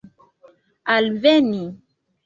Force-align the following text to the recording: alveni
alveni 0.95 1.63